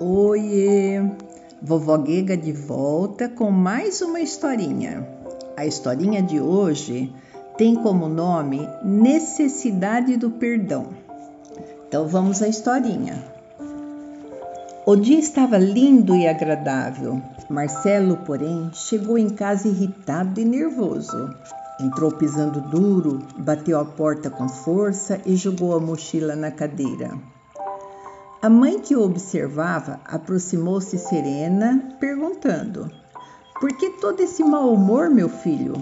Oiê! 0.00 1.02
Vovó 1.60 1.98
Guega 1.98 2.36
de 2.36 2.52
volta 2.52 3.28
com 3.28 3.50
mais 3.50 4.00
uma 4.00 4.20
historinha. 4.20 5.04
A 5.56 5.66
historinha 5.66 6.22
de 6.22 6.38
hoje 6.38 7.12
tem 7.56 7.74
como 7.74 8.08
nome 8.08 8.60
Necessidade 8.84 10.16
do 10.16 10.30
Perdão. 10.30 10.90
Então 11.88 12.06
vamos 12.06 12.40
à 12.42 12.46
historinha. 12.46 13.24
O 14.86 14.94
dia 14.94 15.18
estava 15.18 15.58
lindo 15.58 16.14
e 16.14 16.28
agradável. 16.28 17.20
Marcelo, 17.50 18.18
porém, 18.18 18.70
chegou 18.72 19.18
em 19.18 19.28
casa 19.28 19.66
irritado 19.66 20.40
e 20.40 20.44
nervoso. 20.44 21.28
Entrou 21.80 22.12
pisando 22.12 22.60
duro, 22.60 23.18
bateu 23.36 23.80
a 23.80 23.84
porta 23.84 24.30
com 24.30 24.48
força 24.48 25.20
e 25.26 25.34
jogou 25.34 25.74
a 25.74 25.80
mochila 25.80 26.36
na 26.36 26.52
cadeira. 26.52 27.10
A 28.40 28.48
mãe 28.48 28.78
que 28.78 28.94
o 28.94 29.02
observava 29.02 29.98
aproximou-se 30.04 30.96
serena, 30.96 31.96
perguntando: 31.98 32.88
Por 33.58 33.76
que 33.76 33.90
todo 34.00 34.20
esse 34.20 34.44
mau 34.44 34.72
humor, 34.72 35.10
meu 35.10 35.28
filho? 35.28 35.74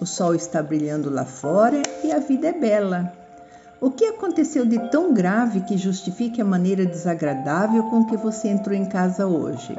O 0.00 0.06
sol 0.06 0.32
está 0.32 0.62
brilhando 0.62 1.10
lá 1.10 1.24
fora 1.24 1.82
e 2.04 2.12
a 2.12 2.20
vida 2.20 2.46
é 2.46 2.52
bela. 2.52 3.12
O 3.80 3.90
que 3.90 4.04
aconteceu 4.04 4.64
de 4.64 4.78
tão 4.90 5.12
grave 5.12 5.62
que 5.62 5.76
justifique 5.76 6.40
a 6.40 6.44
maneira 6.44 6.86
desagradável 6.86 7.82
com 7.90 8.04
que 8.04 8.16
você 8.16 8.48
entrou 8.48 8.76
em 8.76 8.86
casa 8.86 9.26
hoje? 9.26 9.74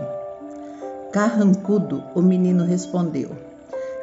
Carrancudo, 1.13 2.03
o 2.13 2.21
menino 2.21 2.65
respondeu: 2.65 3.31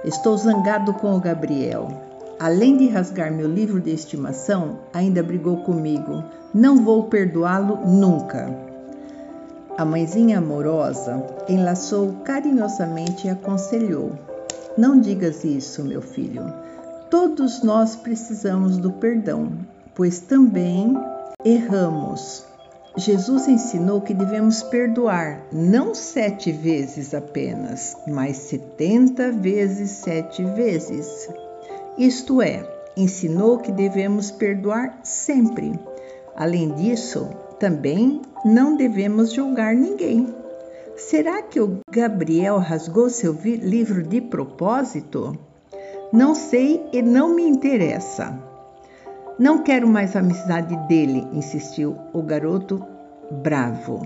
Estou 0.02 0.34
zangado 0.38 0.94
com 0.94 1.14
o 1.14 1.20
Gabriel. 1.20 2.13
Além 2.38 2.76
de 2.76 2.88
rasgar 2.88 3.32
meu 3.32 3.48
livro 3.48 3.80
de 3.80 3.90
estimação, 3.90 4.78
ainda 4.92 5.22
brigou 5.22 5.58
comigo. 5.58 6.24
Não 6.52 6.84
vou 6.84 7.04
perdoá-lo 7.04 7.78
nunca. 7.86 8.52
A 9.78 9.84
mãezinha 9.84 10.38
amorosa 10.38 11.24
enlaçou 11.48 12.12
carinhosamente 12.24 13.26
e 13.26 13.30
aconselhou: 13.30 14.12
Não 14.76 15.00
digas 15.00 15.44
isso, 15.44 15.84
meu 15.84 16.02
filho. 16.02 16.44
Todos 17.10 17.62
nós 17.62 17.94
precisamos 17.94 18.78
do 18.78 18.92
perdão, 18.92 19.52
pois 19.94 20.20
também 20.20 20.96
erramos. 21.44 22.44
Jesus 22.96 23.48
ensinou 23.48 24.00
que 24.00 24.14
devemos 24.14 24.62
perdoar 24.62 25.42
não 25.52 25.94
sete 25.94 26.52
vezes 26.52 27.12
apenas, 27.12 27.96
mas 28.06 28.36
setenta 28.36 29.32
vezes 29.32 29.90
sete 29.90 30.44
vezes. 30.44 31.28
Isto 31.98 32.42
é, 32.42 32.68
ensinou 32.96 33.58
que 33.58 33.70
devemos 33.70 34.30
perdoar 34.30 34.98
sempre. 35.04 35.78
Além 36.34 36.74
disso, 36.74 37.28
também 37.60 38.20
não 38.44 38.76
devemos 38.76 39.32
julgar 39.32 39.74
ninguém. 39.74 40.34
Será 40.96 41.42
que 41.42 41.60
o 41.60 41.78
Gabriel 41.90 42.58
rasgou 42.58 43.08
seu 43.08 43.32
livro 43.32 44.02
de 44.02 44.20
propósito? 44.20 45.38
Não 46.12 46.34
sei 46.34 46.84
e 46.92 47.00
não 47.00 47.34
me 47.34 47.42
interessa. 47.42 48.38
Não 49.38 49.62
quero 49.62 49.88
mais 49.88 50.14
a 50.14 50.20
amizade 50.20 50.76
dele, 50.88 51.26
insistiu 51.32 51.96
o 52.12 52.22
garoto 52.22 52.84
bravo. 53.42 54.02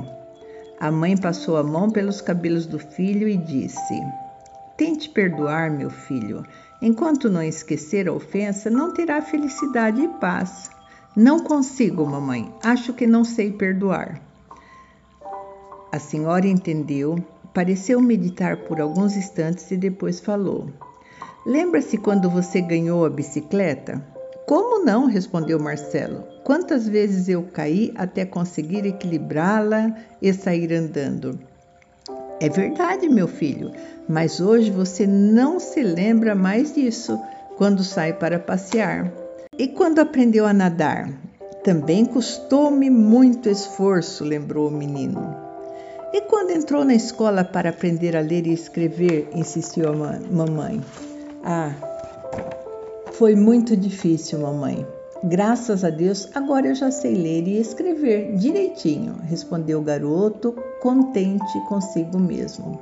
A 0.81 0.91
mãe 0.91 1.17
passou 1.17 1.57
a 1.57 1.63
mão 1.63 1.91
pelos 1.91 2.21
cabelos 2.21 2.65
do 2.67 2.79
filho 2.79 3.29
e 3.29 3.37
disse: 3.37 4.01
Tente 4.77 5.11
perdoar, 5.11 5.71
meu 5.71 5.91
filho. 5.91 6.45
Enquanto 6.81 7.29
não 7.29 7.43
esquecer 7.43 8.09
a 8.09 8.13
ofensa, 8.13 8.71
não 8.71 8.93
terá 8.93 9.21
felicidade 9.21 10.01
e 10.01 10.09
paz. 10.09 10.71
Não 11.17 11.41
consigo, 11.41 12.07
mamãe. 12.07 12.55
Acho 12.63 12.93
que 12.93 13.07
não 13.07 13.25
sei 13.25 13.53
perdoar. 13.53 14.23
A 15.91 15.99
senhora 15.99 16.47
entendeu, 16.47 17.17
pareceu 17.53 18.01
meditar 18.01 18.59
por 18.59 18.81
alguns 18.81 19.17
instantes 19.17 19.69
e 19.71 19.77
depois 19.77 20.21
falou: 20.21 20.71
Lembra-se 21.45 21.99
quando 21.99 22.31
você 22.31 22.61
ganhou 22.61 23.05
a 23.05 23.11
bicicleta? 23.11 24.05
Como 24.47 24.85
não? 24.85 25.07
respondeu 25.07 25.59
Marcelo. 25.59 26.23
Quantas 26.45 26.89
vezes 26.89 27.29
eu 27.29 27.43
caí 27.53 27.93
até 27.97 28.25
conseguir 28.25 28.87
equilibrá-la 28.87 29.95
e 30.23 30.33
sair 30.33 30.73
andando? 30.73 31.39
É 32.41 32.49
verdade, 32.49 33.09
meu 33.09 33.27
filho, 33.27 33.73
mas 34.09 34.41
hoje 34.41 34.71
você 34.71 35.07
não 35.07 35.59
se 35.59 35.83
lembra 35.83 36.35
mais 36.35 36.73
disso 36.75 37.19
quando 37.57 37.83
sai 37.83 38.13
para 38.13 38.39
passear. 38.39 39.11
E 39.59 39.67
quando 39.67 39.99
aprendeu 39.99 40.47
a 40.47 40.53
nadar? 40.53 41.11
Também 41.65 42.07
custou-me 42.07 42.89
muito 42.89 43.49
esforço, 43.49 44.23
lembrou 44.25 44.69
o 44.69 44.71
menino. 44.71 45.35
E 46.13 46.21
quando 46.23 46.53
entrou 46.53 46.85
na 46.85 46.95
escola 46.95 47.43
para 47.43 47.71
aprender 47.71 48.17
a 48.17 48.21
ler 48.21 48.47
e 48.47 48.53
escrever? 48.53 49.29
insistiu 49.35 49.89
a 49.89 49.93
mamãe. 50.31 50.81
Ah, 51.45 51.73
foi 53.13 53.35
muito 53.35 53.77
difícil, 53.77 54.39
mamãe. 54.39 54.87
Graças 55.25 55.83
a 55.83 55.91
Deus, 55.91 56.29
agora 56.33 56.69
eu 56.69 56.75
já 56.77 56.93
sei 56.93 57.15
ler 57.15 57.49
e 57.49 57.59
escrever 57.59 58.37
direitinho, 58.37 59.17
respondeu 59.25 59.81
o 59.81 59.83
garoto, 59.83 60.55
contente 60.81 61.61
consigo 61.69 62.21
mesmo. 62.21 62.79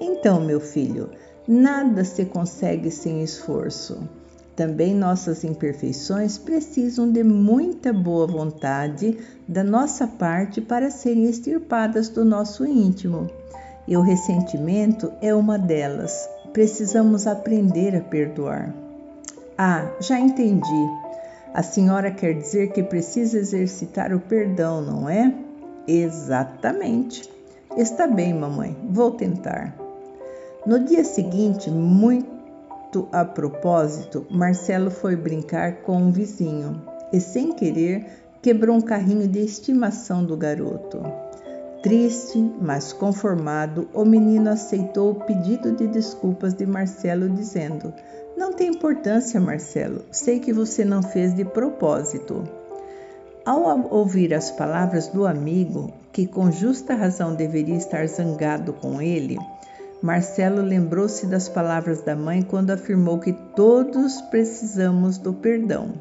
Então, 0.00 0.40
meu 0.40 0.58
filho, 0.58 1.10
nada 1.46 2.02
se 2.02 2.24
consegue 2.24 2.90
sem 2.90 3.22
esforço. 3.22 4.08
Também 4.56 4.94
nossas 4.94 5.44
imperfeições 5.44 6.38
precisam 6.38 7.12
de 7.12 7.22
muita 7.22 7.92
boa 7.92 8.26
vontade 8.26 9.18
da 9.46 9.62
nossa 9.62 10.06
parte 10.06 10.62
para 10.62 10.90
serem 10.90 11.26
extirpadas 11.26 12.08
do 12.08 12.24
nosso 12.24 12.64
íntimo. 12.64 13.28
E 13.86 13.94
o 13.98 14.00
ressentimento 14.00 15.12
é 15.20 15.34
uma 15.34 15.58
delas. 15.58 16.26
Precisamos 16.54 17.26
aprender 17.26 17.94
a 17.94 18.00
perdoar. 18.00 18.74
Ah, 19.58 19.90
já 20.00 20.18
entendi. 20.18 21.05
A 21.56 21.62
senhora 21.62 22.10
quer 22.10 22.34
dizer 22.34 22.70
que 22.72 22.82
precisa 22.82 23.38
exercitar 23.38 24.12
o 24.12 24.20
perdão, 24.20 24.82
não 24.82 25.08
é? 25.08 25.34
Exatamente. 25.88 27.30
Está 27.74 28.06
bem, 28.06 28.34
mamãe, 28.34 28.76
vou 28.90 29.12
tentar. 29.12 29.74
No 30.66 30.78
dia 30.84 31.02
seguinte, 31.02 31.70
muito 31.70 33.08
a 33.10 33.24
propósito, 33.24 34.26
Marcelo 34.30 34.90
foi 34.90 35.16
brincar 35.16 35.76
com 35.76 35.96
um 35.96 36.12
vizinho 36.12 36.82
e, 37.10 37.18
sem 37.18 37.54
querer, 37.54 38.04
quebrou 38.42 38.76
um 38.76 38.82
carrinho 38.82 39.26
de 39.26 39.38
estimação 39.38 40.22
do 40.22 40.36
garoto. 40.36 41.00
Triste, 41.82 42.38
mas 42.60 42.92
conformado, 42.92 43.88
o 43.94 44.04
menino 44.04 44.50
aceitou 44.50 45.12
o 45.12 45.24
pedido 45.24 45.72
de 45.72 45.86
desculpas 45.86 46.52
de 46.52 46.66
Marcelo, 46.66 47.30
dizendo: 47.30 47.94
não 48.36 48.52
tem 48.52 48.68
importância, 48.68 49.40
Marcelo. 49.40 50.04
Sei 50.12 50.38
que 50.38 50.52
você 50.52 50.84
não 50.84 51.02
fez 51.02 51.34
de 51.34 51.44
propósito. 51.44 52.44
Ao 53.44 53.88
ouvir 53.90 54.34
as 54.34 54.50
palavras 54.50 55.08
do 55.08 55.26
amigo, 55.26 55.92
que 56.12 56.26
com 56.26 56.50
justa 56.50 56.94
razão 56.94 57.34
deveria 57.34 57.76
estar 57.76 58.06
zangado 58.08 58.72
com 58.72 59.00
ele, 59.00 59.38
Marcelo 60.02 60.60
lembrou-se 60.60 61.26
das 61.26 61.48
palavras 61.48 62.02
da 62.02 62.14
mãe 62.14 62.42
quando 62.42 62.70
afirmou 62.70 63.18
que 63.18 63.32
todos 63.32 64.20
precisamos 64.22 65.16
do 65.16 65.32
perdão. 65.32 65.94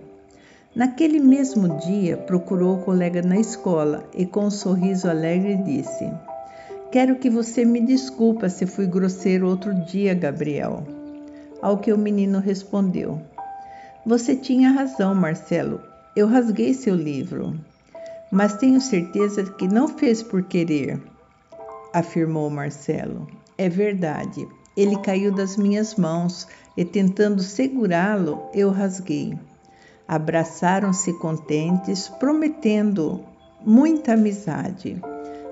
Naquele 0.75 1.19
mesmo 1.19 1.78
dia, 1.78 2.18
procurou 2.18 2.75
o 2.75 2.81
colega 2.81 3.22
na 3.22 3.40
escola 3.40 4.03
e, 4.13 4.25
com 4.25 4.47
um 4.47 4.51
sorriso 4.51 5.09
alegre, 5.09 5.56
disse: 5.56 6.12
Quero 6.91 7.16
que 7.16 7.29
você 7.29 7.63
me 7.63 7.79
desculpa 7.79 8.50
se 8.50 8.66
fui 8.66 8.85
grosseiro 8.85 9.47
outro 9.47 9.74
dia, 9.74 10.13
Gabriel. 10.13 11.04
Ao 11.61 11.77
que 11.77 11.91
o 11.91 11.97
menino 11.97 12.39
respondeu: 12.39 13.21
Você 14.05 14.35
tinha 14.35 14.71
razão, 14.71 15.16
Marcelo. 15.16 15.81
Eu 16.16 16.27
rasguei 16.27 16.73
seu 16.73 16.95
livro. 16.95 17.59
Mas 18.31 18.57
tenho 18.57 18.81
certeza 18.81 19.43
que 19.43 19.67
não 19.67 19.88
fez 19.88 20.23
por 20.23 20.44
querer, 20.44 21.01
afirmou 21.94 22.50
Marcelo. 22.50 23.27
É 23.57 23.69
verdade. 23.69 24.47
Ele 24.75 24.97
caiu 25.00 25.33
das 25.33 25.56
minhas 25.56 25.95
mãos 25.95 26.47
e, 26.75 26.83
tentando 26.83 27.41
segurá-lo, 27.41 28.50
eu 28.53 28.71
rasguei. 28.71 29.38
Abraçaram-se 30.07 31.13
contentes, 31.19 32.09
prometendo 32.09 33.24
muita 33.65 34.13
amizade. 34.13 35.01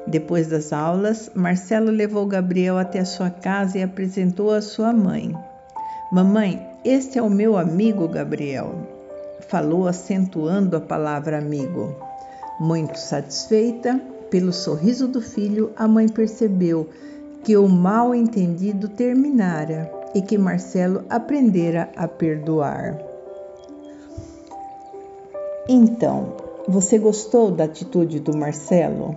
Depois 0.06 0.48
das 0.48 0.74
aulas, 0.74 1.31
Marcelo 1.33 1.89
levou 1.89 2.25
Gabriel 2.25 2.78
até 2.78 3.00
a 3.00 3.06
sua 3.06 3.30
casa 3.30 3.78
e 3.78 3.83
apresentou 3.83 4.51
a 4.51 4.62
sua 4.62 4.92
mãe. 4.92 5.33
Mamãe, 6.13 6.63
este 6.86 7.18
é 7.18 7.24
o 7.24 7.27
meu 7.27 7.57
amigo 7.57 8.07
Gabriel, 8.07 8.75
falou 9.50 9.88
acentuando 9.88 10.77
a 10.77 10.80
palavra 10.80 11.39
amigo. 11.39 11.95
Muito 12.60 13.00
satisfeita 13.00 14.00
pelo 14.30 14.54
sorriso 14.54 15.07
do 15.07 15.19
filho, 15.19 15.71
a 15.75 15.88
mãe 15.88 16.07
percebeu 16.07 16.88
que 17.44 17.57
o 17.57 17.68
mal 17.68 18.13
entendido 18.13 18.89
terminara 18.89 19.92
e 20.13 20.21
que 20.21 20.38
Marcelo 20.38 21.04
aprendera 21.10 21.89
a 21.95 22.07
perdoar. 22.07 22.95
Então, 25.68 26.36
você 26.68 27.00
gostou 27.00 27.50
da 27.50 27.63
atitude 27.63 28.19
do 28.19 28.38
Marcelo? 28.38 29.16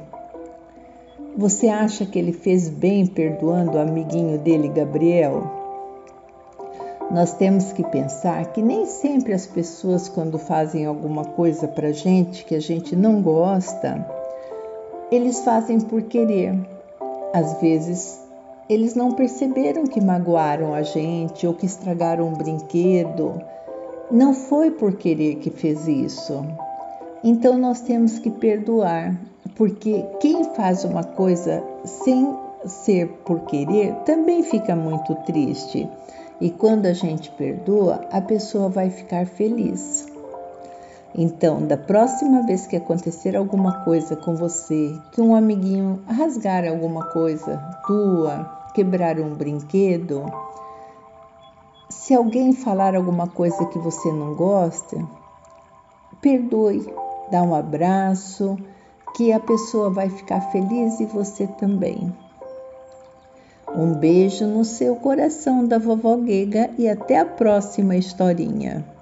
Você 1.36 1.68
acha 1.68 2.06
que 2.06 2.18
ele 2.18 2.32
fez 2.32 2.70
bem 2.70 3.06
perdoando 3.06 3.72
o 3.72 3.80
amiguinho 3.80 4.38
dele, 4.38 4.68
Gabriel? 4.68 5.55
Nós 7.10 7.34
temos 7.34 7.72
que 7.72 7.84
pensar 7.84 8.46
que 8.46 8.60
nem 8.60 8.84
sempre 8.84 9.32
as 9.32 9.46
pessoas, 9.46 10.08
quando 10.08 10.38
fazem 10.38 10.86
alguma 10.86 11.24
coisa 11.24 11.68
para 11.68 11.92
gente 11.92 12.44
que 12.44 12.54
a 12.54 12.60
gente 12.60 12.96
não 12.96 13.22
gosta, 13.22 14.04
eles 15.10 15.44
fazem 15.44 15.80
por 15.80 16.02
querer. 16.02 16.58
Às 17.32 17.60
vezes, 17.60 18.20
eles 18.68 18.96
não 18.96 19.12
perceberam 19.12 19.84
que 19.84 20.00
magoaram 20.00 20.74
a 20.74 20.82
gente 20.82 21.46
ou 21.46 21.54
que 21.54 21.64
estragaram 21.64 22.26
um 22.26 22.32
brinquedo. 22.32 23.40
Não 24.10 24.34
foi 24.34 24.72
por 24.72 24.94
querer 24.96 25.36
que 25.36 25.50
fez 25.50 25.86
isso. 25.86 26.44
Então, 27.22 27.56
nós 27.56 27.80
temos 27.80 28.18
que 28.18 28.30
perdoar, 28.30 29.14
porque 29.54 30.04
quem 30.18 30.42
faz 30.54 30.84
uma 30.84 31.04
coisa 31.04 31.62
sem 31.84 32.34
ser 32.66 33.06
por 33.24 33.42
querer 33.42 33.94
também 34.04 34.42
fica 34.42 34.74
muito 34.74 35.14
triste. 35.26 35.88
E 36.40 36.50
quando 36.50 36.86
a 36.86 36.92
gente 36.92 37.30
perdoa, 37.30 38.06
a 38.12 38.20
pessoa 38.20 38.68
vai 38.68 38.90
ficar 38.90 39.26
feliz. 39.26 40.06
Então, 41.14 41.66
da 41.66 41.78
próxima 41.78 42.44
vez 42.44 42.66
que 42.66 42.76
acontecer 42.76 43.34
alguma 43.34 43.84
coisa 43.84 44.14
com 44.16 44.36
você, 44.36 44.94
que 45.12 45.20
um 45.20 45.34
amiguinho 45.34 46.02
rasgar 46.06 46.66
alguma 46.66 47.06
coisa 47.06 47.56
tua, 47.86 48.44
quebrar 48.74 49.18
um 49.18 49.34
brinquedo, 49.34 50.30
se 51.88 52.12
alguém 52.14 52.52
falar 52.52 52.94
alguma 52.94 53.26
coisa 53.26 53.64
que 53.66 53.78
você 53.78 54.12
não 54.12 54.34
gosta, 54.34 54.96
perdoe, 56.20 56.86
dá 57.30 57.42
um 57.42 57.54
abraço, 57.54 58.58
que 59.16 59.32
a 59.32 59.40
pessoa 59.40 59.88
vai 59.88 60.10
ficar 60.10 60.42
feliz 60.52 61.00
e 61.00 61.06
você 61.06 61.46
também. 61.46 62.14
Um 63.76 63.92
beijo 63.92 64.46
no 64.46 64.64
seu 64.64 64.96
coração 64.96 65.66
da 65.66 65.78
vovó 65.78 66.16
Guega 66.16 66.70
e 66.78 66.88
até 66.88 67.18
a 67.18 67.26
próxima 67.26 67.94
historinha. 67.94 68.95